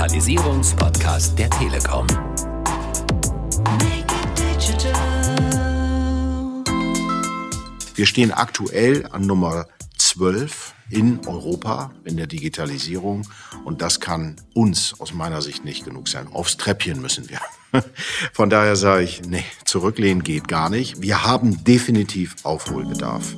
[0.00, 2.06] Digitalisierungspodcast der Telekom.
[7.94, 9.66] Wir stehen aktuell an Nummer
[9.98, 13.28] 12 in Europa in der Digitalisierung
[13.66, 16.28] und das kann uns aus meiner Sicht nicht genug sein.
[16.32, 17.40] Aufs Treppchen müssen wir.
[18.32, 21.02] Von daher sage ich, nee, zurücklehnen geht gar nicht.
[21.02, 23.34] Wir haben definitiv Aufholbedarf.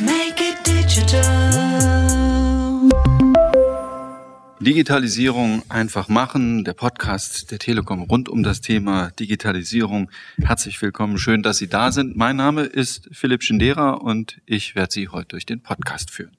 [0.00, 1.59] Make it digital.
[4.60, 10.10] Digitalisierung einfach machen, der Podcast der Telekom rund um das Thema Digitalisierung.
[10.38, 12.14] Herzlich willkommen, schön, dass Sie da sind.
[12.14, 16.36] Mein Name ist Philipp Schindera und ich werde Sie heute durch den Podcast führen.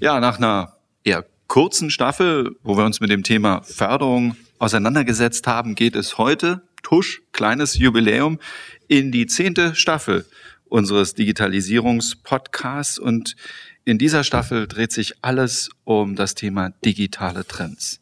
[0.00, 5.76] Ja, nach einer eher kurzen Staffel, wo wir uns mit dem Thema Förderung auseinandergesetzt haben,
[5.76, 8.40] geht es heute, Tusch, kleines Jubiläum,
[8.88, 10.26] in die zehnte Staffel
[10.64, 13.36] unseres Digitalisierungspodcasts und
[13.84, 18.00] in dieser Staffel dreht sich alles um das Thema digitale Trends.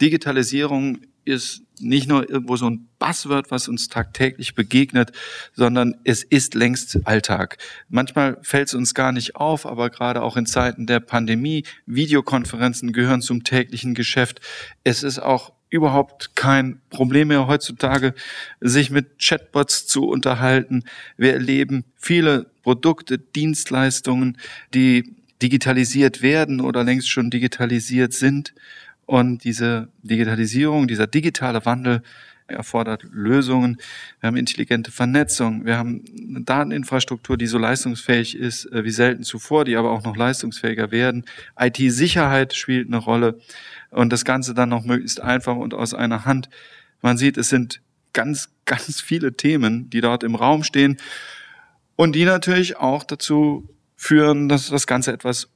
[0.00, 5.12] Digitalisierung ist nicht nur irgendwo so ein Buzzword, was uns tagtäglich begegnet,
[5.54, 7.58] sondern es ist längst Alltag.
[7.88, 12.92] Manchmal fällt es uns gar nicht auf, aber gerade auch in Zeiten der Pandemie, Videokonferenzen
[12.92, 14.40] gehören zum täglichen Geschäft.
[14.84, 18.14] Es ist auch überhaupt kein Problem mehr heutzutage,
[18.60, 20.84] sich mit Chatbots zu unterhalten.
[21.16, 24.38] Wir erleben viele Produkte, Dienstleistungen,
[24.72, 28.54] die digitalisiert werden oder längst schon digitalisiert sind.
[29.06, 32.02] Und diese Digitalisierung, dieser digitale Wandel
[32.48, 33.78] erfordert Lösungen.
[34.20, 35.64] Wir haben intelligente Vernetzung.
[35.64, 40.04] Wir haben eine Dateninfrastruktur, die so leistungsfähig ist äh, wie selten zuvor, die aber auch
[40.04, 41.24] noch leistungsfähiger werden.
[41.58, 43.40] IT-Sicherheit spielt eine Rolle.
[43.90, 46.48] Und das Ganze dann noch möglichst einfach und aus einer Hand.
[47.02, 47.80] Man sieht, es sind
[48.12, 50.96] ganz, ganz viele Themen, die dort im Raum stehen
[51.96, 55.48] und die natürlich auch dazu führen, dass das Ganze etwas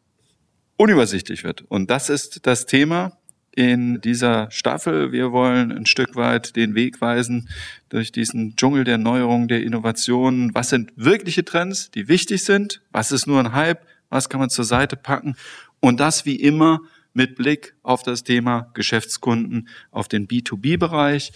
[0.76, 1.62] unübersichtlich wird.
[1.68, 3.18] Und das ist das Thema
[3.54, 5.12] in dieser Staffel.
[5.12, 7.48] Wir wollen ein Stück weit den Weg weisen
[7.88, 10.54] durch diesen Dschungel der Neuerungen, der Innovationen.
[10.54, 12.80] Was sind wirkliche Trends, die wichtig sind?
[12.92, 13.84] Was ist nur ein Hype?
[14.08, 15.36] Was kann man zur Seite packen?
[15.80, 16.80] Und das wie immer
[17.12, 21.32] mit Blick auf das Thema Geschäftskunden, auf den B2B-Bereich,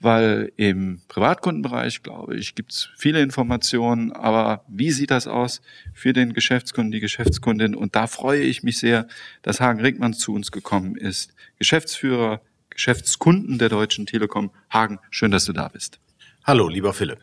[0.00, 5.62] weil im Privatkundenbereich, glaube ich, gibt es viele Informationen, aber wie sieht das aus
[5.94, 7.74] für den Geschäftskunden, die Geschäftskundin?
[7.74, 9.06] Und da freue ich mich sehr,
[9.42, 14.50] dass Hagen Rickmann zu uns gekommen ist, Geschäftsführer, Geschäftskunden der Deutschen Telekom.
[14.70, 16.00] Hagen, schön, dass du da bist.
[16.44, 17.20] Hallo, lieber Philipp.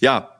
[0.00, 0.38] Ja,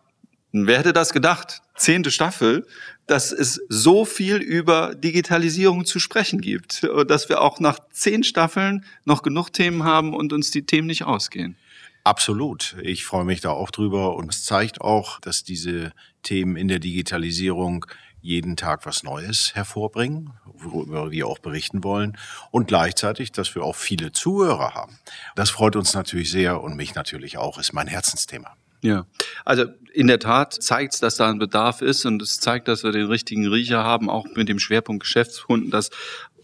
[0.53, 1.61] Wer hätte das gedacht?
[1.77, 2.67] Zehnte Staffel,
[3.09, 8.85] dass es so viel über Digitalisierung zu sprechen gibt, dass wir auch nach zehn Staffeln
[9.05, 11.57] noch genug Themen haben und uns die Themen nicht ausgehen.
[12.05, 12.77] Absolut.
[12.83, 15.93] Ich freue mich da auch drüber und es zeigt auch, dass diese
[16.23, 17.85] Themen in der Digitalisierung
[18.21, 22.19] jeden Tag was Neues hervorbringen, worüber wir auch berichten wollen
[22.51, 24.99] und gleichzeitig, dass wir auch viele Zuhörer haben.
[25.37, 28.57] Das freut uns natürlich sehr und mich natürlich auch, ist mein Herzensthema.
[28.81, 29.07] Ja,
[29.45, 32.85] also in der Tat zeigt es, dass da ein Bedarf ist und es zeigt, dass
[32.85, 35.91] wir den richtigen Riecher haben, auch mit dem Schwerpunkt Geschäftskunden das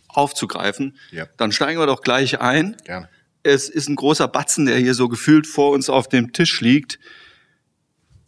[0.09, 0.97] aufzugreifen.
[1.11, 1.27] Ja.
[1.37, 2.77] Dann steigen wir doch gleich ein.
[2.84, 3.09] Gerne.
[3.43, 6.99] Es ist ein großer Batzen, der hier so gefühlt vor uns auf dem Tisch liegt.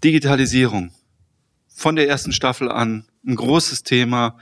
[0.04, 0.92] Digitalisierung.
[1.68, 4.38] Von der ersten Staffel an ein großes Thema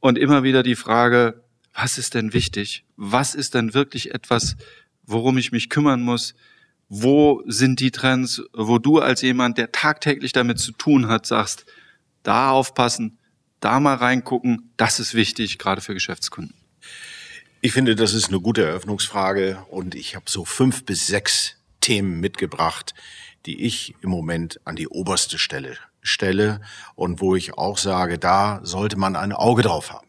[0.00, 1.42] und immer wieder die Frage,
[1.74, 2.84] was ist denn wichtig?
[2.96, 4.56] Was ist denn wirklich etwas,
[5.02, 6.34] worum ich mich kümmern muss?
[6.88, 11.66] Wo sind die Trends, wo du als jemand, der tagtäglich damit zu tun hat, sagst,
[12.22, 13.18] da aufpassen,
[13.60, 16.54] da mal reingucken, das ist wichtig, gerade für Geschäftskunden.
[17.60, 22.20] Ich finde, das ist eine gute Eröffnungsfrage und ich habe so fünf bis sechs Themen
[22.20, 22.94] mitgebracht,
[23.46, 26.60] die ich im Moment an die oberste Stelle stelle
[26.94, 30.06] und wo ich auch sage, da sollte man ein Auge drauf haben.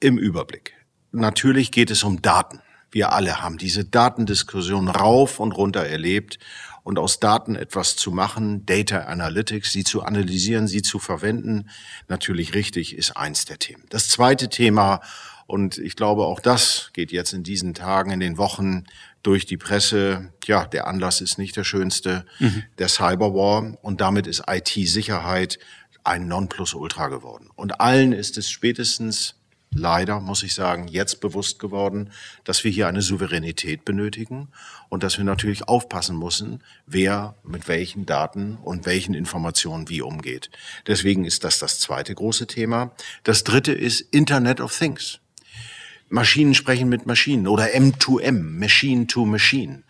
[0.00, 0.74] Im Überblick.
[1.12, 2.60] Natürlich geht es um Daten.
[2.94, 6.38] Wir alle haben diese Datendiskussion rauf und runter erlebt
[6.84, 11.70] und aus Daten etwas zu machen, Data Analytics, sie zu analysieren, sie zu verwenden,
[12.06, 13.82] natürlich richtig, ist eins der Themen.
[13.90, 15.00] Das zweite Thema,
[15.48, 18.84] und ich glaube, auch das geht jetzt in diesen Tagen, in den Wochen
[19.24, 20.32] durch die Presse.
[20.46, 22.62] Ja, der Anlass ist nicht der schönste, mhm.
[22.78, 23.76] der Cyberwar.
[23.82, 25.58] Und damit ist IT-Sicherheit
[26.04, 27.50] ein Nonplusultra geworden.
[27.56, 29.34] Und allen ist es spätestens
[29.74, 32.10] leider, muss ich sagen, jetzt bewusst geworden,
[32.44, 34.48] dass wir hier eine Souveränität benötigen
[34.88, 40.50] und dass wir natürlich aufpassen müssen, wer mit welchen Daten und welchen Informationen wie umgeht.
[40.86, 42.92] Deswegen ist das das zweite große Thema.
[43.22, 45.20] Das dritte ist Internet of Things.
[46.08, 49.82] Maschinen sprechen mit Maschinen oder M2M, Machine to Machine.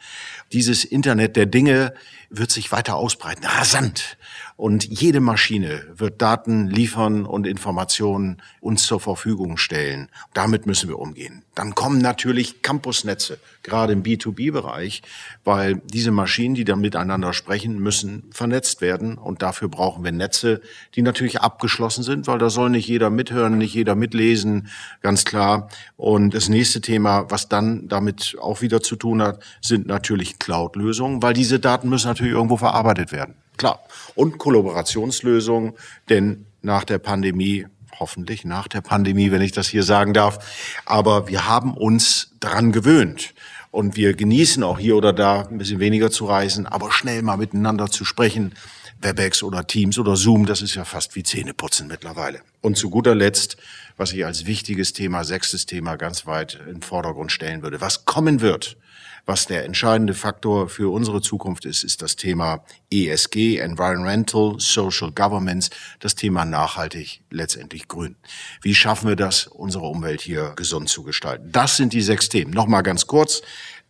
[0.52, 1.94] dieses Internet der Dinge
[2.30, 4.16] wird sich weiter ausbreiten, rasant.
[4.56, 10.08] Und jede Maschine wird Daten liefern und Informationen uns zur Verfügung stellen.
[10.32, 11.42] Damit müssen wir umgehen.
[11.56, 15.02] Dann kommen natürlich Campusnetze, gerade im B2B-Bereich,
[15.42, 19.18] weil diese Maschinen, die dann miteinander sprechen, müssen vernetzt werden.
[19.18, 20.60] Und dafür brauchen wir Netze,
[20.94, 24.68] die natürlich abgeschlossen sind, weil da soll nicht jeder mithören, nicht jeder mitlesen,
[25.02, 25.68] ganz klar.
[25.96, 31.22] Und das nächste Thema, was dann damit auch wieder zu tun hat, sind natürlich Cloud-Lösungen,
[31.22, 33.34] weil diese Daten müssen natürlich irgendwo verarbeitet werden.
[33.56, 33.80] Klar.
[34.14, 35.74] Und Kollaborationslösungen,
[36.08, 37.66] denn nach der Pandemie,
[38.00, 40.38] hoffentlich nach der Pandemie, wenn ich das hier sagen darf,
[40.84, 43.34] aber wir haben uns daran gewöhnt.
[43.70, 47.36] Und wir genießen auch hier oder da ein bisschen weniger zu reisen, aber schnell mal
[47.36, 48.54] miteinander zu sprechen.
[49.00, 52.40] Webex oder Teams oder Zoom, das ist ja fast wie Zähneputzen mittlerweile.
[52.60, 53.56] Und zu guter Letzt,
[53.96, 58.40] was ich als wichtiges Thema, sechstes Thema ganz weit den Vordergrund stellen würde, was kommen
[58.40, 58.76] wird,
[59.26, 65.70] was der entscheidende Faktor für unsere Zukunft ist, ist das Thema ESG, Environmental, Social Governance,
[66.00, 68.16] das Thema nachhaltig, letztendlich grün.
[68.60, 71.50] Wie schaffen wir das, unsere Umwelt hier gesund zu gestalten?
[71.52, 72.50] Das sind die sechs Themen.
[72.52, 73.42] Nochmal ganz kurz.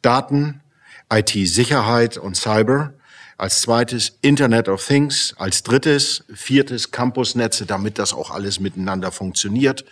[0.02, 0.60] Daten,
[1.12, 2.94] IT-Sicherheit und Cyber,
[3.36, 5.34] als zweites Internet of Things.
[5.38, 9.84] Als drittes, viertes Campusnetze, damit das auch alles miteinander funktioniert.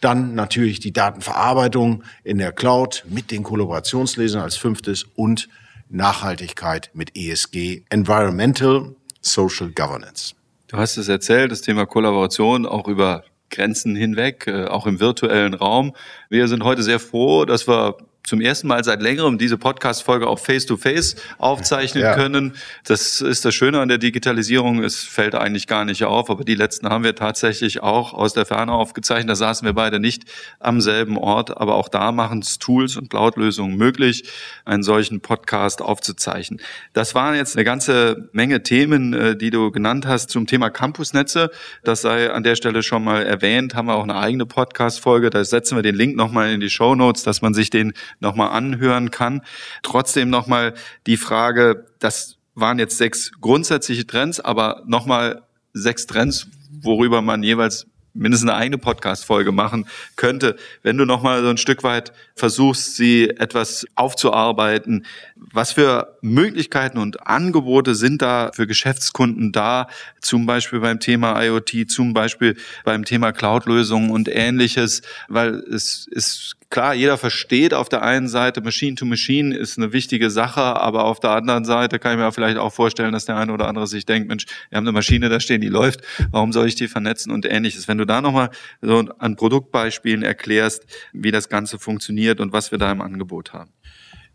[0.00, 5.48] Dann natürlich die Datenverarbeitung in der Cloud mit den Kollaborationslesern als fünftes und
[5.88, 10.34] Nachhaltigkeit mit ESG, Environmental Social Governance.
[10.68, 15.54] Du hast es erzählt, das Thema Kollaboration auch über Grenzen hinweg, äh, auch im virtuellen
[15.54, 15.92] Raum.
[16.28, 20.38] Wir sind heute sehr froh, dass wir zum ersten Mal seit längerem diese Podcast-Folge auch
[20.38, 22.14] face-to-face aufzeichnen ja.
[22.14, 22.54] können.
[22.84, 24.84] Das ist das Schöne an der Digitalisierung.
[24.84, 28.46] Es fällt eigentlich gar nicht auf, aber die letzten haben wir tatsächlich auch aus der
[28.46, 29.30] Ferne aufgezeichnet.
[29.30, 30.24] Da saßen wir beide nicht
[30.58, 34.24] am selben Ort, aber auch da machen es Tools und Cloud-Lösungen möglich,
[34.64, 36.60] einen solchen Podcast aufzuzeichnen.
[36.92, 41.50] Das waren jetzt eine ganze Menge Themen, äh, die du genannt hast zum Thema Campusnetze.
[41.84, 43.74] Das sei an der Stelle schon mal erwähnt.
[43.74, 45.30] Haben wir auch eine eigene Podcast-Folge.
[45.30, 48.50] Da setzen wir den Link nochmal in die Show Notes, dass man sich den nochmal
[48.50, 49.42] anhören kann.
[49.82, 50.74] Trotzdem nochmal
[51.06, 56.46] die Frage, das waren jetzt sechs grundsätzliche Trends, aber nochmal sechs Trends,
[56.82, 59.86] worüber man jeweils mindestens eine eigene Podcast-Folge machen
[60.16, 60.56] könnte.
[60.82, 65.06] Wenn du nochmal so ein Stück weit versuchst, sie etwas aufzuarbeiten,
[65.36, 69.88] was für Möglichkeiten und Angebote sind da für Geschäftskunden da,
[70.20, 76.56] zum Beispiel beim Thema IoT, zum Beispiel beim Thema Cloud-Lösungen und ähnliches, weil es ist
[76.70, 81.04] klar, jeder versteht auf der einen Seite, Machine to Machine ist eine wichtige Sache, aber
[81.04, 83.86] auf der anderen Seite kann ich mir vielleicht auch vorstellen, dass der eine oder andere
[83.86, 86.00] sich denkt, Mensch, wir haben eine Maschine da stehen, die läuft,
[86.30, 87.88] warum soll ich die vernetzen und ähnliches.
[87.88, 88.50] Wenn du da nochmal
[88.80, 93.72] so an Produktbeispielen erklärst, wie das Ganze funktioniert und was wir da im Angebot haben.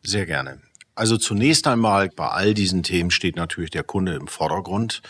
[0.03, 0.59] Sehr gerne.
[0.97, 5.01] Also zunächst einmal bei all diesen Themen steht natürlich der Kunde im Vordergrund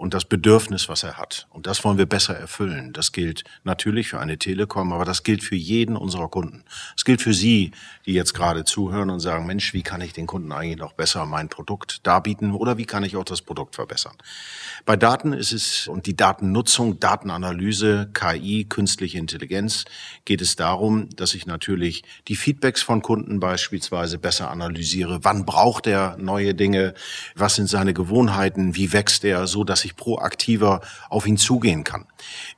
[0.00, 1.46] und das Bedürfnis, was er hat.
[1.50, 2.92] Und das wollen wir besser erfüllen.
[2.94, 6.64] Das gilt natürlich für eine Telekom, aber das gilt für jeden unserer Kunden.
[6.96, 7.72] Es gilt für Sie,
[8.06, 11.26] die jetzt gerade zuhören und sagen, Mensch, wie kann ich den Kunden eigentlich noch besser
[11.26, 14.16] mein Produkt darbieten oder wie kann ich auch das Produkt verbessern?
[14.86, 19.84] Bei Daten ist es und die Datennutzung, Datenanalyse, KI, künstliche Intelligenz
[20.24, 25.24] geht es darum, dass ich natürlich die Feedbacks von Kunden beispielsweise besser analysiere.
[25.24, 26.94] Wann braucht er neue Dinge?
[27.34, 28.74] Was sind seine Gewohnheiten?
[28.74, 32.06] Wie wächst er, so dass ich ich proaktiver auf ihn zugehen kann?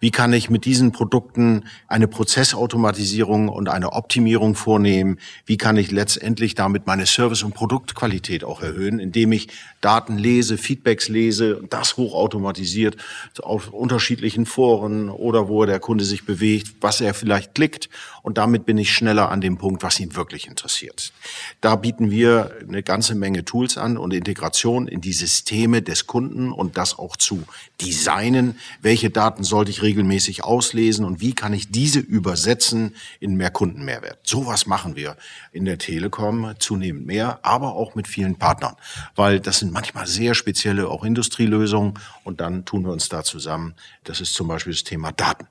[0.00, 5.18] Wie kann ich mit diesen Produkten eine Prozessautomatisierung und eine Optimierung vornehmen?
[5.46, 9.48] Wie kann ich letztendlich damit meine Service- und Produktqualität auch erhöhen, indem ich
[9.80, 12.96] Daten lese, Feedbacks lese, das hochautomatisiert
[13.42, 17.88] auf unterschiedlichen Foren oder wo der Kunde sich bewegt, was er vielleicht klickt
[18.22, 21.12] und damit bin ich schneller an dem Punkt, was ihn wirklich interessiert.
[21.60, 26.52] Da bieten wir eine ganze Menge Tools an und Integration in die Systeme des Kunden
[26.52, 27.44] und das auch zu
[27.80, 28.58] designen.
[28.80, 34.18] Welche Daten sollte ich regelmäßig auslesen und wie kann ich diese übersetzen in mehr Kundenmehrwert?
[34.22, 35.16] Sowas machen wir
[35.52, 38.76] in der Telekom zunehmend mehr, aber auch mit vielen Partnern,
[39.16, 43.74] weil das sind manchmal sehr spezielle auch Industrielösungen und dann tun wir uns da zusammen.
[44.04, 45.46] Das ist zum Beispiel das Thema Daten.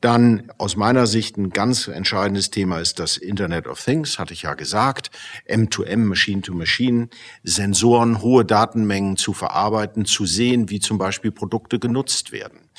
[0.00, 4.42] Dann aus meiner Sicht ein ganz entscheidendes Thema ist das Internet of Things, hatte ich
[4.42, 5.10] ja gesagt.
[5.48, 7.08] M2M, Machine to Machine,
[7.42, 12.69] Sensoren, hohe Datenmengen zu verarbeiten, zu sehen, wie zum Beispiel Produkte genutzt werden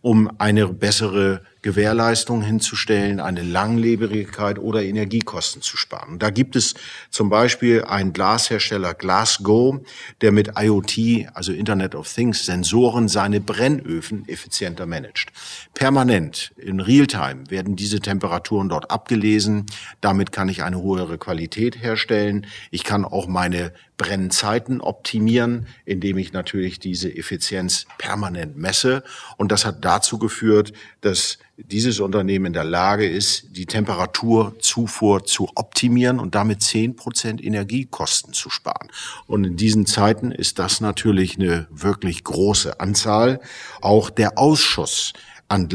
[0.00, 6.18] um eine bessere Gewährleistung hinzustellen, eine Langlebigkeit oder Energiekosten zu sparen.
[6.18, 6.74] Da gibt es
[7.08, 9.80] zum Beispiel einen Glashersteller Glasgow,
[10.20, 15.30] der mit IoT, also Internet of Things, Sensoren seine Brennöfen effizienter managt.
[15.72, 19.66] Permanent, in Realtime werden diese Temperaturen dort abgelesen.
[20.00, 22.46] Damit kann ich eine höhere Qualität herstellen.
[22.72, 29.04] Ich kann auch meine Brennzeiten optimieren, indem ich natürlich diese Effizienz permanent messe.
[29.36, 35.48] Und das hat dazu geführt, dass dieses Unternehmen in der Lage ist, die Temperaturzufuhr zu
[35.54, 38.88] optimieren und damit zehn Prozent Energiekosten zu sparen.
[39.26, 43.40] Und in diesen Zeiten ist das natürlich eine wirklich große Anzahl.
[43.80, 45.12] Auch der Ausschuss
[45.48, 45.68] an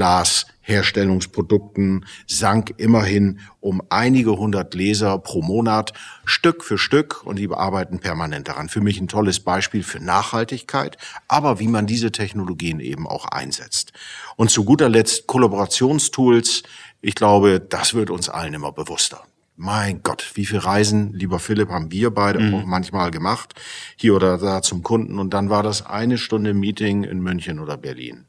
[0.68, 5.94] Glasherstellungsprodukten sank immerhin um einige hundert Leser pro Monat,
[6.26, 8.70] Stück für Stück, und die arbeiten permanent daran.
[8.70, 10.98] Für mich ein tolles Beispiel für Nachhaltigkeit,
[11.28, 13.94] aber wie man diese Technologien eben auch einsetzt.
[14.36, 16.64] Und zu guter Letzt Kollaborationstools.
[17.02, 19.24] Ich glaube, das wird uns allen immer bewusster.
[19.56, 22.54] Mein Gott, wie viele Reisen, lieber Philipp, haben wir beide mhm.
[22.54, 23.56] auch manchmal gemacht,
[23.96, 25.18] hier oder da zum Kunden.
[25.18, 28.26] Und dann war das eine Stunde Meeting in München oder Berlin.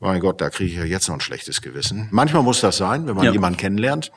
[0.00, 2.08] Mein Gott, da kriege ich ja jetzt noch ein schlechtes Gewissen.
[2.12, 3.32] Manchmal muss das sein, wenn man ja.
[3.32, 4.12] jemanden kennenlernt.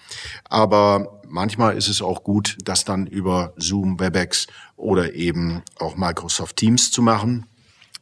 [0.48, 4.46] Aber manchmal ist es auch gut, das dann über Zoom, Webex
[4.76, 7.48] oder eben auch Microsoft Teams zu machen.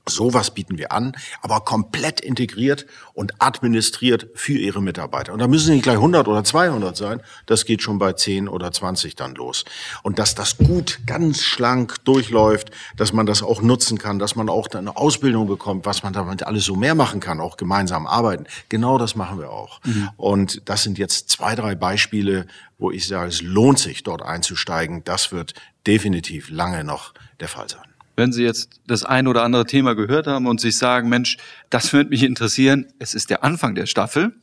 [0.09, 5.33] Sowas bieten wir an, aber komplett integriert und administriert für Ihre Mitarbeiter.
[5.33, 8.71] Und da müssen nicht gleich 100 oder 200 sein, das geht schon bei 10 oder
[8.71, 9.65] 20 dann los.
[10.03, 14.49] Und dass das gut, ganz schlank durchläuft, dass man das auch nutzen kann, dass man
[14.49, 18.45] auch eine Ausbildung bekommt, was man damit alles so mehr machen kann, auch gemeinsam arbeiten.
[18.69, 19.81] Genau das machen wir auch.
[19.83, 20.09] Mhm.
[20.17, 22.47] Und das sind jetzt zwei, drei Beispiele,
[22.77, 25.03] wo ich sage, es lohnt sich, dort einzusteigen.
[25.03, 25.53] Das wird
[25.85, 27.88] definitiv lange noch der Fall sein
[28.19, 31.37] wenn Sie jetzt das ein oder andere Thema gehört haben und sich sagen, Mensch,
[31.69, 34.33] das würde mich interessieren, es ist der Anfang der Staffel.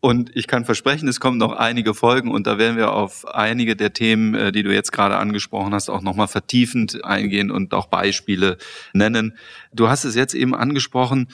[0.00, 3.74] Und ich kann versprechen, es kommen noch einige Folgen und da werden wir auf einige
[3.74, 7.86] der Themen, äh, die du jetzt gerade angesprochen hast, auch nochmal vertiefend eingehen und auch
[7.86, 8.58] Beispiele
[8.92, 9.38] nennen.
[9.72, 11.28] Du hast es jetzt eben angesprochen,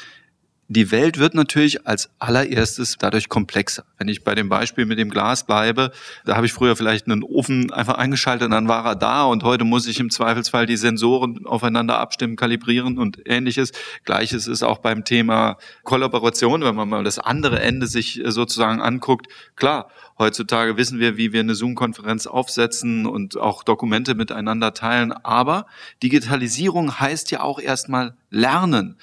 [0.72, 3.84] die Welt wird natürlich als allererstes dadurch komplexer.
[3.98, 5.90] Wenn ich bei dem Beispiel mit dem Glas bleibe,
[6.24, 9.42] da habe ich früher vielleicht einen Ofen einfach eingeschaltet und dann war er da und
[9.42, 13.72] heute muss ich im Zweifelsfall die Sensoren aufeinander abstimmen, kalibrieren und ähnliches.
[14.04, 19.26] Gleiches ist auch beim Thema Kollaboration, wenn man mal das andere Ende sich sozusagen anguckt.
[19.56, 25.66] Klar, heutzutage wissen wir, wie wir eine Zoom-Konferenz aufsetzen und auch Dokumente miteinander teilen, aber
[26.00, 28.96] Digitalisierung heißt ja auch erstmal lernen.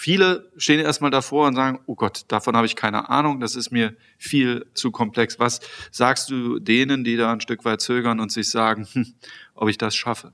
[0.00, 3.72] Viele stehen erstmal davor und sagen, oh Gott, davon habe ich keine Ahnung, das ist
[3.72, 5.40] mir viel zu komplex.
[5.40, 5.58] Was
[5.90, 9.14] sagst du denen, die da ein Stück weit zögern und sich sagen, hm,
[9.56, 10.32] ob ich das schaffe?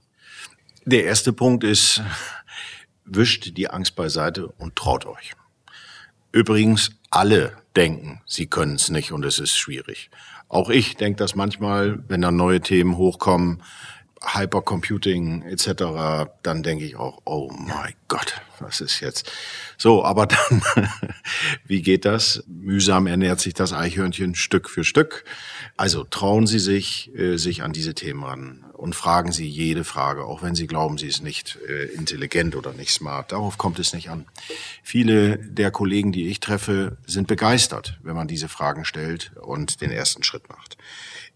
[0.85, 2.02] Der erste Punkt ist,
[3.06, 5.33] wischt die Angst beiseite und traut euch.
[6.30, 10.11] Übrigens, alle denken, sie können es nicht und es ist schwierig.
[10.50, 13.62] Auch ich denke das manchmal, wenn dann neue Themen hochkommen,
[14.33, 19.31] Hypercomputing etc., dann denke ich auch, oh mein Gott, was ist jetzt?
[19.76, 20.62] So, aber dann,
[21.66, 22.45] wie geht das?
[22.47, 25.25] Mühsam ernährt sich das Eichhörnchen Stück für Stück.
[25.76, 30.25] Also trauen Sie sich, äh, sich an diese Themen ran und fragen Sie jede Frage,
[30.25, 33.33] auch wenn Sie glauben, sie ist nicht äh, intelligent oder nicht smart.
[33.33, 34.26] Darauf kommt es nicht an.
[34.83, 39.90] Viele der Kollegen, die ich treffe, sind begeistert, wenn man diese Fragen stellt und den
[39.90, 40.76] ersten Schritt macht.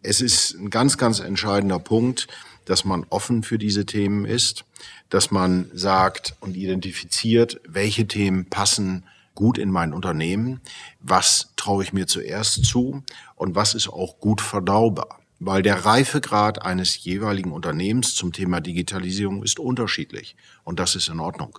[0.03, 2.29] Es ist ein ganz, ganz entscheidender Punkt,
[2.69, 4.65] dass man offen für diese Themen ist,
[5.09, 10.61] dass man sagt und identifiziert, welche Themen passen gut in mein Unternehmen,
[11.01, 13.03] was traue ich mir zuerst zu
[13.37, 19.45] und was ist auch gut verdaubar weil der Reifegrad eines jeweiligen Unternehmens zum Thema Digitalisierung
[19.45, 20.35] ist unterschiedlich.
[20.65, 21.59] Und das ist in Ordnung.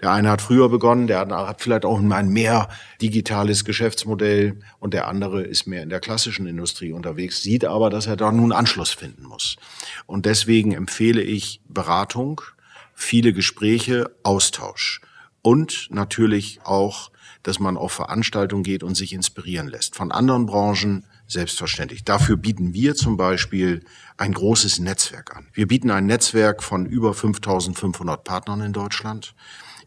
[0.00, 2.68] Der eine hat früher begonnen, der andere hat vielleicht auch ein mehr
[3.02, 8.06] digitales Geschäftsmodell und der andere ist mehr in der klassischen Industrie unterwegs, sieht aber, dass
[8.06, 9.56] er da nun Anschluss finden muss.
[10.06, 12.40] Und deswegen empfehle ich Beratung,
[12.94, 15.00] viele Gespräche, Austausch
[15.42, 17.10] und natürlich auch,
[17.42, 22.04] dass man auf Veranstaltungen geht und sich inspirieren lässt von anderen Branchen, selbstverständlich.
[22.04, 23.84] Dafür bieten wir zum Beispiel
[24.16, 25.46] ein großes Netzwerk an.
[25.52, 29.34] Wir bieten ein Netzwerk von über 5500 Partnern in Deutschland.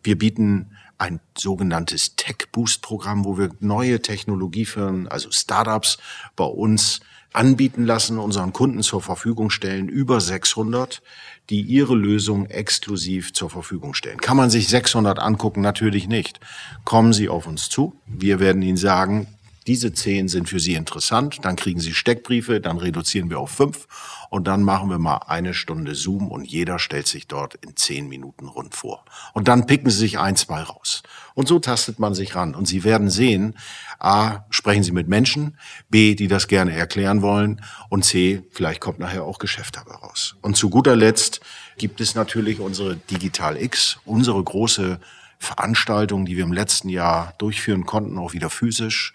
[0.03, 5.97] Wir bieten ein sogenanntes Tech Boost Programm, wo wir neue Technologiefirmen, also Startups
[6.35, 7.01] bei uns
[7.33, 11.01] anbieten lassen, unseren Kunden zur Verfügung stellen, über 600,
[11.49, 14.19] die ihre Lösung exklusiv zur Verfügung stellen.
[14.19, 15.61] Kann man sich 600 angucken?
[15.61, 16.39] Natürlich nicht.
[16.85, 17.99] Kommen Sie auf uns zu.
[18.05, 19.27] Wir werden Ihnen sagen,
[19.63, 23.87] diese zehn sind für Sie interessant, dann kriegen Sie Steckbriefe, dann reduzieren wir auf fünf
[24.29, 28.07] und dann machen wir mal eine Stunde Zoom und jeder stellt sich dort in zehn
[28.07, 29.05] Minuten rund vor.
[29.33, 31.03] Und dann picken Sie sich ein, zwei raus.
[31.35, 32.55] Und so tastet man sich ran.
[32.55, 33.55] Und Sie werden sehen,
[33.99, 35.57] A, sprechen Sie mit Menschen,
[35.89, 40.35] B, die das gerne erklären wollen und C, vielleicht kommt nachher auch Geschäft dabei raus.
[40.41, 41.41] Und zu guter Letzt
[41.77, 44.99] gibt es natürlich unsere Digital X, unsere große
[45.43, 49.13] Veranstaltungen, die wir im letzten Jahr durchführen konnten, auch wieder physisch,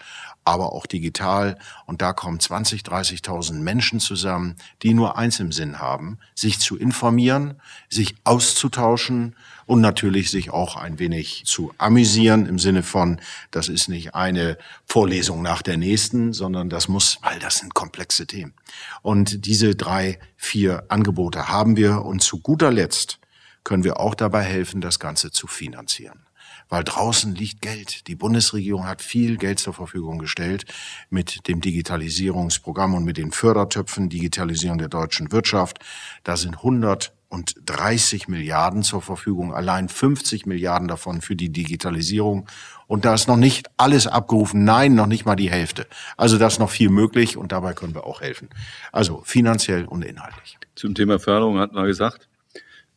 [0.49, 1.59] aber auch digital.
[1.85, 6.79] Und da kommen 20, 30.000 Menschen zusammen, die nur eins im Sinn haben, sich zu
[6.79, 9.37] informieren, sich auszutauschen
[9.67, 14.57] und natürlich sich auch ein wenig zu amüsieren im Sinne von, das ist nicht eine
[14.87, 18.55] Vorlesung nach der nächsten, sondern das muss, weil das sind komplexe Themen.
[19.03, 23.19] Und diese drei, vier Angebote haben wir und zu guter Letzt
[23.65, 26.28] können wir auch dabei helfen, das Ganze zu finanzieren
[26.69, 28.07] weil draußen liegt Geld.
[28.09, 30.65] Die Bundesregierung hat viel Geld zur Verfügung gestellt
[31.11, 35.79] mit dem Digitalisierungsprogramm und mit den Fördertöpfen Digitalisierung der deutschen Wirtschaft.
[36.25, 42.47] Da sind 130 Milliarden zur Verfügung, allein 50 Milliarden davon für die Digitalisierung.
[42.87, 44.65] Und da ist noch nicht alles abgerufen.
[44.65, 45.87] Nein, noch nicht mal die Hälfte.
[46.17, 48.49] Also da ist noch viel möglich und dabei können wir auch helfen.
[48.93, 50.59] Also finanziell und inhaltlich.
[50.75, 52.29] Zum Thema Förderung hatten wir gesagt,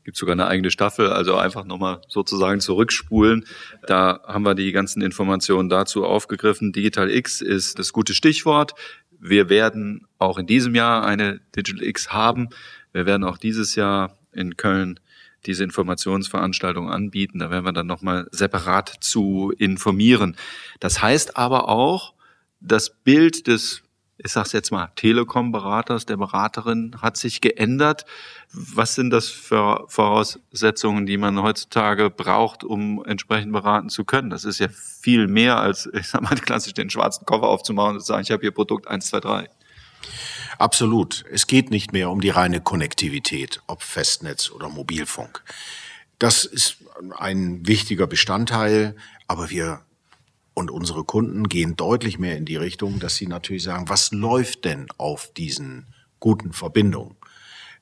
[0.04, 3.46] gibt sogar eine eigene Staffel, also einfach nochmal sozusagen zurückspulen.
[3.88, 6.72] Da haben wir die ganzen Informationen dazu aufgegriffen.
[6.72, 8.74] Digital X ist das gute Stichwort.
[9.20, 12.50] Wir werden auch in diesem Jahr eine Digital X haben.
[12.92, 15.00] Wir werden auch dieses Jahr in Köln
[15.46, 17.40] diese Informationsveranstaltung anbieten.
[17.40, 20.36] Da werden wir dann nochmal separat zu informieren.
[20.80, 22.14] Das heißt aber auch,
[22.60, 23.82] das Bild des
[24.24, 28.06] ich sage jetzt mal, Telekom-Beraters, der Beraterin hat sich geändert.
[28.52, 34.30] Was sind das für Voraussetzungen, die man heutzutage braucht, um entsprechend beraten zu können?
[34.30, 38.02] Das ist ja viel mehr als, ich sag mal, klassisch den schwarzen Koffer aufzumachen und
[38.02, 39.50] zu sagen, ich habe hier Produkt 1, 2, 3.
[40.58, 41.26] Absolut.
[41.32, 45.44] Es geht nicht mehr um die reine Konnektivität, ob Festnetz oder Mobilfunk.
[46.20, 46.78] Das ist
[47.18, 48.96] ein wichtiger Bestandteil,
[49.28, 49.82] aber wir
[50.54, 54.66] und unsere Kunden gehen deutlich mehr in die Richtung, dass sie natürlich sagen, was läuft
[54.66, 55.88] denn auf diesen
[56.20, 57.16] guten Verbindungen?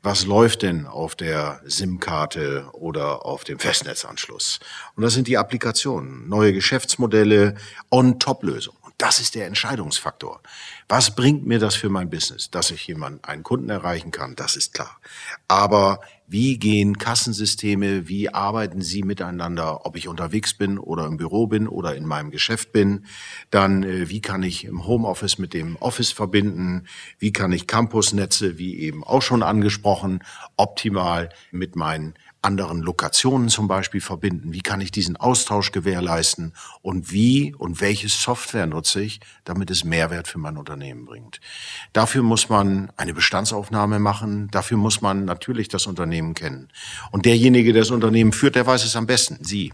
[0.02, 4.62] Was läuft denn auf der SIM-Karte oder auf dem Festnetzanschluss?
[4.96, 7.56] Und das sind die Applikationen, neue Geschäftsmodelle,
[7.92, 8.78] On-Top-Lösungen.
[8.82, 10.42] Und das ist der Entscheidungsfaktor.
[10.88, 12.50] Was bringt mir das für mein Business?
[12.50, 15.02] Dass ich jemanden, einen Kunden erreichen kann, das ist klar.
[15.50, 21.48] Aber wie gehen Kassensysteme, wie arbeiten sie miteinander, ob ich unterwegs bin oder im Büro
[21.48, 23.06] bin oder in meinem Geschäft bin.
[23.50, 26.86] Dann, äh, wie kann ich im Homeoffice mit dem Office verbinden,
[27.18, 30.24] wie kann ich Campusnetze, wie eben auch schon angesprochen,
[30.56, 34.54] optimal mit meinen anderen Lokationen zum Beispiel verbinden?
[34.54, 36.54] Wie kann ich diesen Austausch gewährleisten?
[36.82, 41.42] Und wie und welche Software nutze ich, damit es Mehrwert für mein Unternehmen bringt?
[41.92, 44.48] Dafür muss man eine Bestandsaufnahme machen.
[44.52, 46.70] Dafür muss man natürlich das Unternehmen kennen.
[47.12, 49.44] Und derjenige, der das Unternehmen führt, der weiß es am besten.
[49.44, 49.74] Sie,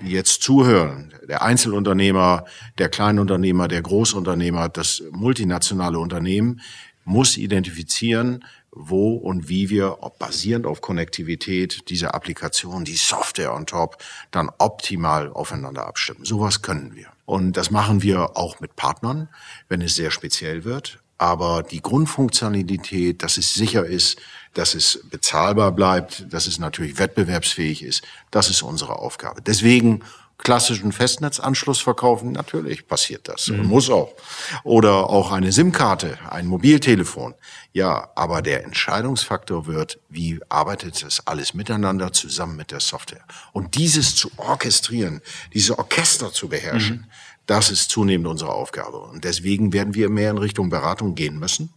[0.00, 2.44] die jetzt zuhören, der Einzelunternehmer,
[2.78, 6.60] der Kleinunternehmer, der Großunternehmer, das multinationale Unternehmen,
[7.04, 13.66] muss identifizieren, wo und wie wir, ob basierend auf Konnektivität, diese Applikation, die Software on
[13.66, 13.98] top,
[14.30, 16.24] dann optimal aufeinander abstimmen.
[16.24, 17.08] Sowas können wir.
[17.26, 19.28] Und das machen wir auch mit Partnern,
[19.68, 21.00] wenn es sehr speziell wird.
[21.18, 24.18] Aber die Grundfunktionalität, dass es sicher ist,
[24.54, 29.42] dass es bezahlbar bleibt, dass es natürlich wettbewerbsfähig ist, das ist unsere Aufgabe.
[29.42, 30.04] Deswegen
[30.38, 32.32] klassischen Festnetzanschluss verkaufen?
[32.32, 33.60] Natürlich passiert das mhm.
[33.60, 34.14] und muss auch.
[34.64, 37.34] Oder auch eine SIM-Karte, ein Mobiltelefon.
[37.72, 43.24] Ja, aber der Entscheidungsfaktor wird, wie arbeitet das alles miteinander zusammen mit der Software?
[43.52, 45.20] Und dieses zu orchestrieren,
[45.52, 47.10] diese Orchester zu beherrschen, mhm.
[47.46, 48.98] das ist zunehmend unsere Aufgabe.
[48.98, 51.72] Und deswegen werden wir mehr in Richtung Beratung gehen müssen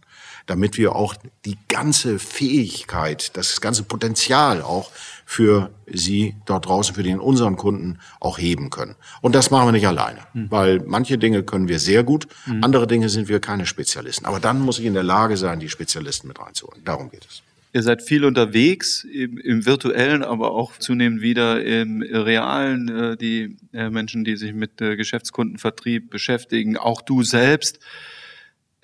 [0.46, 4.90] damit wir auch die ganze Fähigkeit, das ganze Potenzial auch
[5.24, 8.96] für Sie dort draußen, für den unseren Kunden auch heben können.
[9.20, 10.50] Und das machen wir nicht alleine, mhm.
[10.50, 12.62] weil manche Dinge können wir sehr gut, mhm.
[12.62, 14.26] andere Dinge sind wir keine Spezialisten.
[14.26, 16.82] Aber dann muss ich in der Lage sein, die Spezialisten mit reinzuholen.
[16.84, 17.42] Darum geht es.
[17.74, 22.88] Ihr seid viel unterwegs im, im, virtuellen, aber auch zunehmend wieder im realen.
[22.88, 27.78] Äh, die äh, Menschen, die sich mit äh, Geschäftskundenvertrieb beschäftigen, auch du selbst.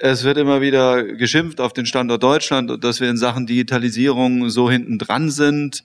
[0.01, 4.49] Es wird immer wieder geschimpft auf den Standort Deutschland und dass wir in Sachen Digitalisierung
[4.49, 5.83] so hinten dran sind,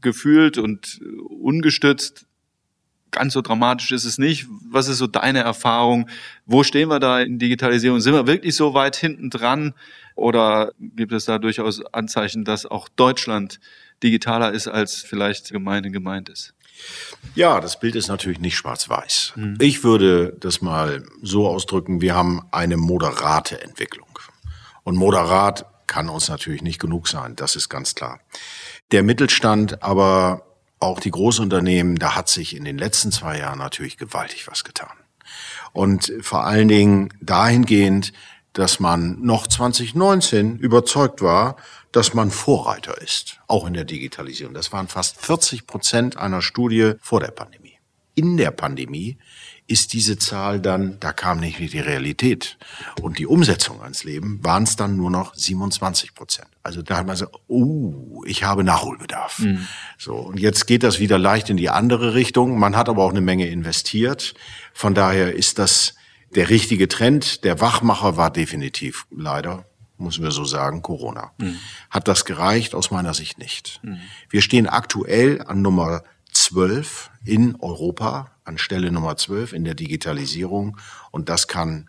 [0.00, 2.26] gefühlt und ungestützt.
[3.10, 4.46] Ganz so dramatisch ist es nicht.
[4.70, 6.08] Was ist so deine Erfahrung?
[6.46, 8.00] Wo stehen wir da in Digitalisierung?
[8.00, 9.74] Sind wir wirklich so weit hinten dran?
[10.14, 13.58] Oder gibt es da durchaus Anzeichen, dass auch Deutschland
[14.04, 16.54] digitaler ist, als vielleicht Gemeinde gemeint ist?
[17.34, 19.32] Ja, das Bild ist natürlich nicht schwarz-weiß.
[19.36, 19.58] Mhm.
[19.60, 24.06] Ich würde das mal so ausdrücken, wir haben eine moderate Entwicklung.
[24.84, 28.20] Und moderat kann uns natürlich nicht genug sein, das ist ganz klar.
[28.90, 30.44] Der Mittelstand, aber
[30.80, 34.96] auch die Großunternehmen, da hat sich in den letzten zwei Jahren natürlich gewaltig was getan.
[35.72, 38.12] Und vor allen Dingen dahingehend,
[38.52, 41.56] dass man noch 2019 überzeugt war,
[41.92, 44.54] dass man Vorreiter ist, auch in der Digitalisierung.
[44.54, 47.78] Das waren fast 40 Prozent einer Studie vor der Pandemie.
[48.14, 49.16] in der Pandemie
[49.68, 52.58] ist diese Zahl dann, da kam nicht mehr die Realität
[53.00, 56.48] und die Umsetzung ans Leben, waren es dann nur noch 27 Prozent.
[56.64, 59.38] Also da hat man so, oh, ich habe Nachholbedarf.
[59.38, 59.68] Mhm.
[59.98, 62.58] So und jetzt geht das wieder leicht in die andere Richtung.
[62.58, 64.34] Man hat aber auch eine Menge investiert.
[64.74, 65.94] Von daher ist das
[66.34, 67.44] der richtige Trend.
[67.44, 69.67] Der Wachmacher war definitiv leider
[69.98, 71.32] müssen wir so sagen, Corona.
[71.38, 71.56] Mhm.
[71.90, 72.74] Hat das gereicht?
[72.74, 73.80] Aus meiner Sicht nicht.
[73.82, 73.98] Mhm.
[74.30, 80.76] Wir stehen aktuell an Nummer 12 in Europa, an Stelle Nummer 12 in der Digitalisierung.
[81.10, 81.88] Und das kann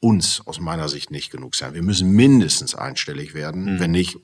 [0.00, 1.74] uns aus meiner Sicht nicht genug sein.
[1.74, 3.80] Wir müssen mindestens einstellig werden, mhm.
[3.80, 4.18] wenn nicht,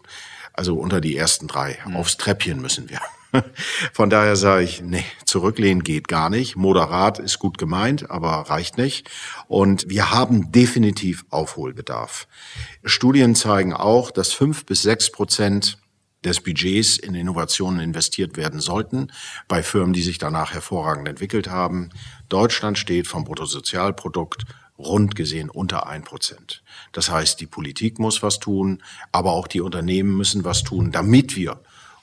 [0.52, 1.78] also unter die ersten drei.
[1.86, 1.96] Mhm.
[1.96, 3.00] Aufs Treppchen müssen wir.
[3.92, 6.56] Von daher sage ich, nee, zurücklehnen geht gar nicht.
[6.56, 9.10] Moderat ist gut gemeint, aber reicht nicht.
[9.48, 12.26] Und wir haben definitiv Aufholbedarf.
[12.84, 15.78] Studien zeigen auch, dass fünf bis sechs Prozent
[16.24, 19.08] des Budgets in Innovationen investiert werden sollten
[19.48, 21.90] bei Firmen, die sich danach hervorragend entwickelt haben.
[22.28, 24.44] Deutschland steht vom Bruttosozialprodukt
[24.78, 26.62] rund gesehen unter ein Prozent.
[26.92, 31.36] Das heißt, die Politik muss was tun, aber auch die Unternehmen müssen was tun, damit
[31.36, 31.60] wir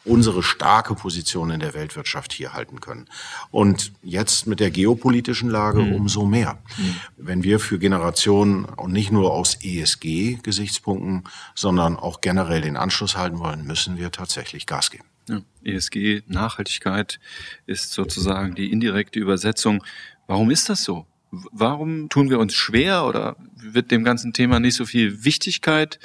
[0.09, 3.07] unsere starke Position in der Weltwirtschaft hier halten können.
[3.51, 5.95] Und jetzt mit der geopolitischen Lage mhm.
[5.95, 6.57] umso mehr.
[6.77, 6.95] Mhm.
[7.17, 11.23] Wenn wir für Generationen und nicht nur aus ESG-Gesichtspunkten,
[11.55, 15.05] sondern auch generell den Anschluss halten wollen, müssen wir tatsächlich Gas geben.
[15.29, 15.41] Ja.
[15.63, 17.19] ESG, Nachhaltigkeit
[17.67, 19.83] ist sozusagen die indirekte Übersetzung.
[20.27, 21.05] Ein ist das so?
[21.31, 25.99] Warum tun wir uns schwer oder wird dem ganzen Thema nicht so viel Wichtigkeit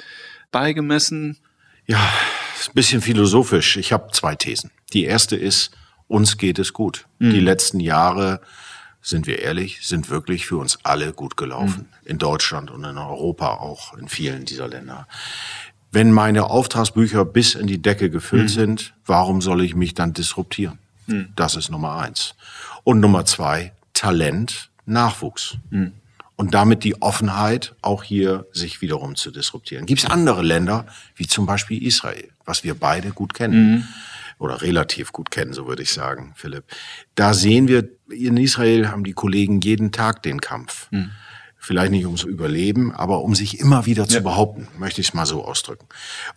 [0.51, 1.37] beigemessen?
[1.87, 2.09] Ja,
[2.59, 3.77] ist ein bisschen philosophisch.
[3.77, 4.71] Ich habe zwei Thesen.
[4.93, 5.71] Die erste ist,
[6.07, 7.05] uns geht es gut.
[7.19, 7.31] Mhm.
[7.31, 8.41] Die letzten Jahre,
[9.01, 11.87] sind wir ehrlich, sind wirklich für uns alle gut gelaufen.
[12.03, 12.09] Mhm.
[12.09, 15.07] In Deutschland und in Europa auch, in vielen dieser Länder.
[15.91, 18.49] Wenn meine Auftragsbücher bis in die Decke gefüllt mhm.
[18.49, 20.79] sind, warum soll ich mich dann disruptieren?
[21.07, 21.29] Mhm.
[21.35, 22.35] Das ist Nummer eins.
[22.83, 25.57] Und Nummer zwei, Talent, Nachwuchs.
[26.37, 29.85] Und damit die Offenheit, auch hier sich wiederum zu disruptieren.
[29.85, 33.87] Gibt es andere Länder, wie zum Beispiel Israel, was wir beide gut kennen mhm.
[34.37, 36.65] oder relativ gut kennen, so würde ich sagen, Philipp.
[37.15, 40.87] Da sehen wir, in Israel haben die Kollegen jeden Tag den Kampf.
[40.91, 41.11] Mhm.
[41.57, 44.21] Vielleicht nicht ums Überleben, aber um sich immer wieder zu ja.
[44.21, 45.87] behaupten, möchte ich es mal so ausdrücken.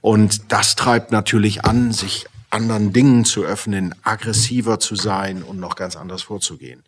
[0.00, 5.76] Und das treibt natürlich an, sich anderen Dingen zu öffnen, aggressiver zu sein und noch
[5.76, 6.82] ganz anders vorzugehen.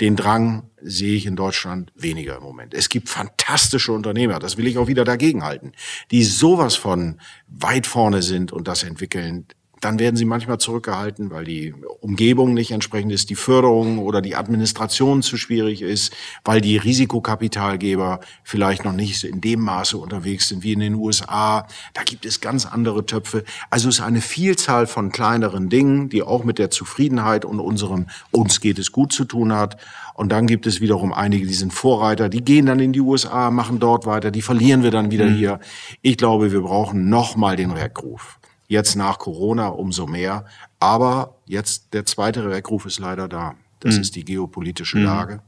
[0.00, 2.74] Den Drang sehe ich in Deutschland weniger im Moment.
[2.74, 5.72] Es gibt fantastische Unternehmer, das will ich auch wieder dagegenhalten,
[6.10, 9.46] die sowas von weit vorne sind und das entwickeln
[9.80, 14.36] dann werden sie manchmal zurückgehalten, weil die Umgebung nicht entsprechend ist, die Förderung oder die
[14.36, 16.12] Administration zu schwierig ist,
[16.44, 21.66] weil die Risikokapitalgeber vielleicht noch nicht in dem Maße unterwegs sind wie in den USA.
[21.94, 23.44] Da gibt es ganz andere Töpfe.
[23.70, 28.06] Also es ist eine Vielzahl von kleineren Dingen, die auch mit der Zufriedenheit und unserem
[28.30, 29.76] uns geht es gut zu tun hat.
[30.14, 33.52] Und dann gibt es wiederum einige, die sind Vorreiter, die gehen dann in die USA,
[33.52, 35.36] machen dort weiter, die verlieren wir dann wieder mhm.
[35.36, 35.60] hier.
[36.02, 38.38] Ich glaube, wir brauchen nochmal den Rückruf.
[38.68, 40.44] Jetzt nach Corona umso mehr.
[40.78, 43.56] Aber jetzt der zweite Weckruf ist leider da.
[43.80, 44.00] Das mhm.
[44.02, 45.04] ist die geopolitische mhm.
[45.04, 45.42] Lage.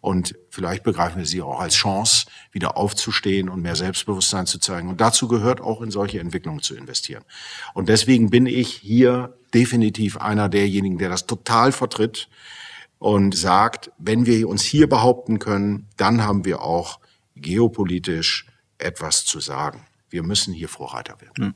[0.00, 4.88] Und vielleicht begreifen wir sie auch als Chance, wieder aufzustehen und mehr Selbstbewusstsein zu zeigen.
[4.88, 7.24] Und dazu gehört auch in solche Entwicklungen zu investieren.
[7.74, 12.28] Und deswegen bin ich hier definitiv einer derjenigen, der das total vertritt
[12.98, 16.98] und sagt, wenn wir uns hier behaupten können, dann haben wir auch
[17.36, 18.46] geopolitisch
[18.78, 19.86] etwas zu sagen.
[20.10, 21.46] Wir müssen hier Vorreiter werden.
[21.48, 21.54] Mhm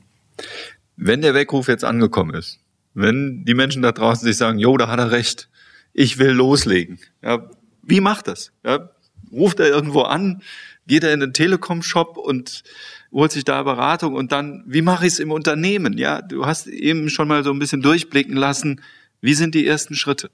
[1.03, 2.59] wenn der Weckruf jetzt angekommen ist,
[2.93, 5.49] wenn die Menschen da draußen sich sagen, jo, da hat er recht,
[5.93, 7.49] ich will loslegen, ja,
[7.81, 8.51] wie macht das?
[8.63, 8.91] Ja,
[9.31, 10.43] ruft er irgendwo an,
[10.85, 12.63] geht er in den Telekom-Shop und
[13.11, 15.97] holt sich da Beratung und dann, wie mache ich es im Unternehmen?
[15.97, 18.81] Ja, du hast eben schon mal so ein bisschen durchblicken lassen,
[19.21, 20.29] wie sind die ersten Schritte?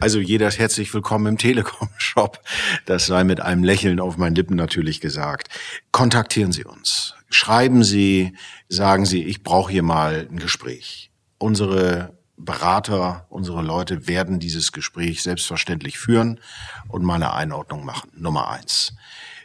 [0.00, 2.40] Also jeder ist herzlich willkommen im Telekom-Shop.
[2.86, 5.48] Das sei mit einem Lächeln auf meinen Lippen natürlich gesagt.
[5.90, 7.16] Kontaktieren Sie uns.
[7.30, 8.36] Schreiben Sie,
[8.68, 11.10] sagen Sie, ich brauche hier mal ein Gespräch.
[11.38, 16.38] Unsere Berater, unsere Leute werden dieses Gespräch selbstverständlich führen
[16.86, 18.12] und mal eine Einordnung machen.
[18.14, 18.94] Nummer eins.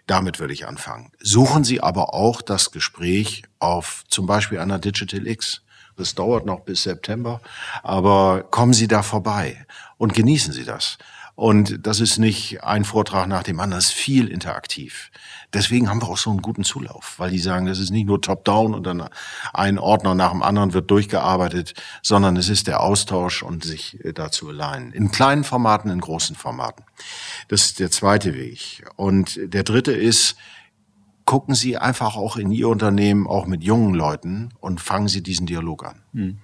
[0.06, 1.12] Damit würde ich anfangen.
[1.20, 5.64] Suchen Sie aber auch das Gespräch auf zum Beispiel einer Digital X.
[5.98, 7.42] Das dauert noch bis September,
[7.82, 9.66] aber kommen Sie da vorbei
[9.98, 10.98] und genießen Sie das.
[11.36, 15.10] Und das ist nicht ein Vortrag nach dem anderen, das ist viel interaktiv.
[15.52, 18.22] Deswegen haben wir auch so einen guten Zulauf, weil die sagen, das ist nicht nur
[18.22, 19.10] top-down und dann
[19.52, 24.50] ein Ordner nach dem anderen wird durchgearbeitet, sondern es ist der Austausch und sich dazu
[24.50, 24.92] allein.
[24.92, 26.86] In kleinen Formaten, in großen Formaten.
[27.48, 28.86] Das ist der zweite Weg.
[28.96, 30.36] Und der dritte ist,
[31.26, 35.46] gucken Sie einfach auch in Ihr Unternehmen, auch mit jungen Leuten und fangen Sie diesen
[35.48, 36.04] Dialog an.
[36.12, 36.38] Mhm.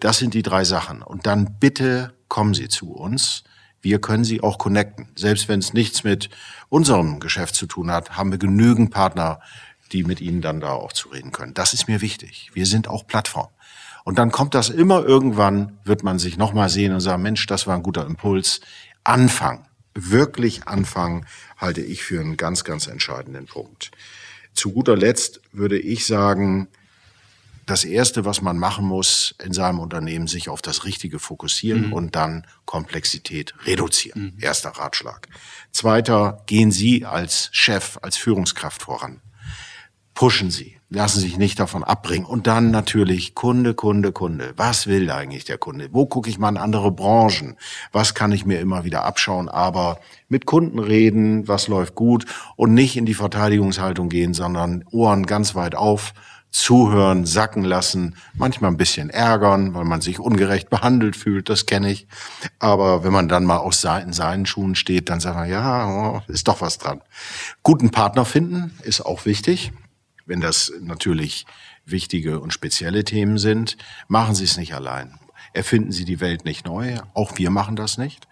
[0.00, 1.02] Das sind die drei Sachen.
[1.02, 3.44] Und dann bitte kommen Sie zu uns.
[3.82, 5.08] wir können sie auch connecten.
[5.16, 6.30] Selbst wenn es nichts mit
[6.68, 9.40] unserem Geschäft zu tun hat, haben wir genügend Partner,
[9.90, 11.52] die mit ihnen dann da auch zu reden können.
[11.52, 12.50] Das ist mir wichtig.
[12.54, 13.48] Wir sind auch Plattform.
[14.04, 17.66] Und dann kommt das immer irgendwann, wird man sich nochmal sehen und sagen, Mensch, das
[17.66, 18.60] war ein guter Impuls.
[19.04, 21.26] Anfang, wirklich anfangen,
[21.56, 23.90] halte ich für einen ganz, ganz entscheidenden Punkt.
[24.54, 26.68] Zu guter Letzt würde ich sagen,
[27.66, 31.92] das Erste, was man machen muss in seinem Unternehmen, sich auf das Richtige fokussieren mhm.
[31.92, 34.34] und dann Komplexität reduzieren.
[34.34, 34.42] Mhm.
[34.42, 35.28] Erster Ratschlag.
[35.70, 39.22] Zweiter, gehen Sie als Chef, als Führungskraft voran.
[40.14, 42.26] Pushen Sie lassen sich nicht davon abbringen.
[42.26, 44.52] Und dann natürlich Kunde, Kunde, Kunde.
[44.56, 45.88] Was will eigentlich der Kunde?
[45.92, 47.56] Wo gucke ich mal in andere Branchen?
[47.92, 49.48] Was kann ich mir immer wieder abschauen?
[49.48, 52.26] Aber mit Kunden reden, was läuft gut
[52.56, 56.12] und nicht in die Verteidigungshaltung gehen, sondern Ohren ganz weit auf,
[56.50, 61.90] zuhören, sacken lassen, manchmal ein bisschen ärgern, weil man sich ungerecht behandelt fühlt, das kenne
[61.90, 62.06] ich.
[62.58, 66.22] Aber wenn man dann mal aus in seinen Schuhen steht, dann sagt man, ja, oh,
[66.28, 67.00] ist doch was dran.
[67.62, 69.72] Guten Partner finden ist auch wichtig.
[70.26, 71.46] Wenn das natürlich
[71.84, 73.76] wichtige und spezielle Themen sind,
[74.08, 75.18] machen Sie es nicht allein.
[75.54, 76.98] Erfinden Sie die Welt nicht neu.
[77.14, 78.26] Auch wir machen das nicht.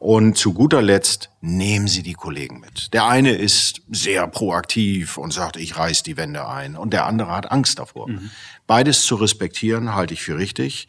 [0.00, 2.92] Und zu guter Letzt nehmen Sie die Kollegen mit.
[2.94, 6.76] Der eine ist sehr proaktiv und sagt, ich reiß die Wände ein.
[6.76, 8.08] Und der andere hat Angst davor.
[8.08, 8.30] Mhm.
[8.66, 10.88] Beides zu respektieren, halte ich für richtig.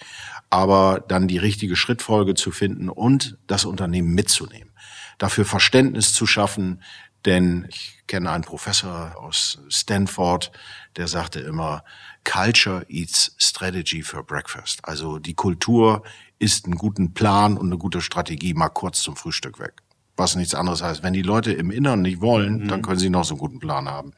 [0.49, 4.71] Aber dann die richtige Schrittfolge zu finden und das Unternehmen mitzunehmen.
[5.19, 6.81] Dafür Verständnis zu schaffen,
[7.25, 10.51] denn ich kenne einen Professor aus Stanford,
[10.95, 11.83] der sagte immer,
[12.23, 14.79] Culture eats strategy for breakfast.
[14.83, 16.03] Also die Kultur
[16.39, 19.73] isst einen guten Plan und eine gute Strategie mal kurz zum Frühstück weg.
[20.15, 21.01] Was nichts anderes heißt.
[21.01, 22.67] Wenn die Leute im Inneren nicht wollen, mhm.
[22.67, 24.13] dann können sie noch so einen guten Plan haben.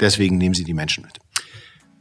[0.00, 1.18] Deswegen nehmen sie die Menschen mit.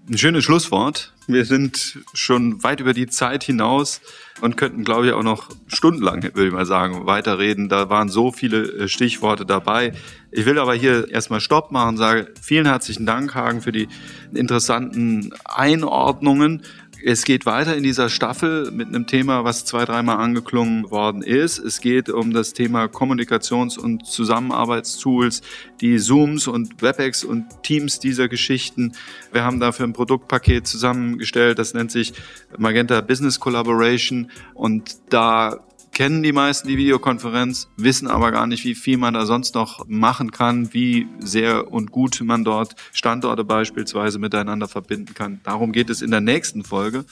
[0.10, 1.15] Ein schönes Schlusswort.
[1.28, 4.02] Wir sind schon weit über die Zeit hinaus
[4.42, 7.68] und könnten, glaube ich, auch noch stundenlang, würde ich mal sagen, weiterreden.
[7.68, 9.94] Da waren so viele äh, Stichworte dabei.
[10.32, 13.88] Ich will aber hier erstmal Stopp machen, sage vielen herzlichen Dank, Hagen, für die
[14.34, 16.62] interessanten Einordnungen.
[17.08, 21.60] Es geht weiter in dieser Staffel mit einem Thema, was zwei, dreimal angeklungen worden ist.
[21.60, 25.44] Es geht um das Thema Kommunikations- und Zusammenarbeitstools,
[25.82, 28.94] die Zooms und WebEx und Teams dieser Geschichten.
[29.32, 32.14] Wir haben dafür ein Produktpaket zusammengestellt, das nennt sich
[32.58, 35.64] Magenta Business Collaboration und da
[35.96, 39.88] kennen die meisten die Videokonferenz, wissen aber gar nicht, wie viel man da sonst noch
[39.88, 45.40] machen kann, wie sehr und gut man dort Standorte beispielsweise miteinander verbinden kann.
[45.44, 47.06] Darum geht es in der nächsten Folge.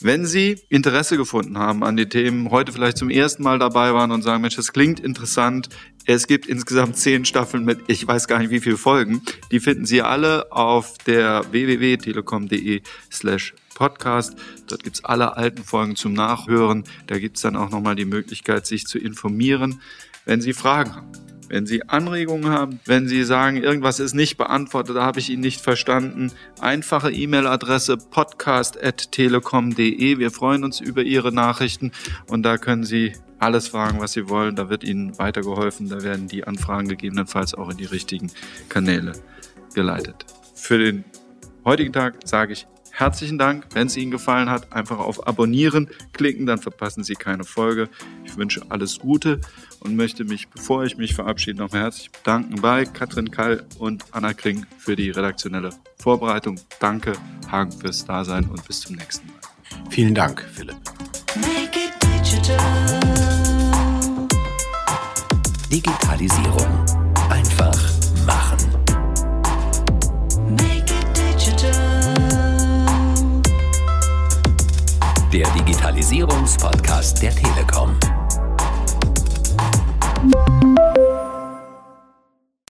[0.00, 4.10] Wenn Sie Interesse gefunden haben an die Themen, heute vielleicht zum ersten Mal dabei waren
[4.10, 5.68] und sagen, Mensch, das klingt interessant.
[6.06, 9.20] Es gibt insgesamt zehn Staffeln mit, ich weiß gar nicht wie viele Folgen.
[9.50, 14.36] Die finden Sie alle auf der www.telekom.de slash Podcast.
[14.66, 16.82] Dort gibt's alle alten Folgen zum Nachhören.
[17.06, 19.80] Da gibt's dann auch nochmal die Möglichkeit, sich zu informieren,
[20.24, 21.12] wenn Sie Fragen haben.
[21.48, 25.38] Wenn Sie Anregungen haben, wenn Sie sagen, irgendwas ist nicht beantwortet, da habe ich ihn
[25.38, 30.18] nicht verstanden, einfache E-Mail-Adresse podcast.telekom.de.
[30.18, 31.92] Wir freuen uns über Ihre Nachrichten
[32.26, 34.56] und da können Sie alles fragen, was Sie wollen.
[34.56, 35.88] Da wird Ihnen weitergeholfen.
[35.88, 38.32] Da werden die Anfragen gegebenenfalls auch in die richtigen
[38.68, 39.12] Kanäle
[39.72, 40.26] geleitet.
[40.54, 41.04] Für den
[41.64, 42.66] heutigen Tag sage ich
[42.98, 43.66] herzlichen Dank.
[43.72, 47.88] Wenn es Ihnen gefallen hat, einfach auf Abonnieren klicken, dann verpassen Sie keine Folge.
[48.24, 49.40] Ich wünsche alles Gute
[49.80, 54.32] und möchte mich, bevor ich mich verabschiede, nochmal herzlich bedanken bei Katrin Kall und Anna
[54.32, 56.58] Kring für die redaktionelle Vorbereitung.
[56.80, 57.12] Danke,
[57.50, 59.36] Hagen, fürs Dasein und bis zum nächsten Mal.
[59.90, 60.76] Vielen Dank, Philipp.
[65.70, 66.84] Digitalisierung.
[67.28, 67.85] Einfach
[75.32, 77.98] Der Digitalisierungspodcast der Telekom.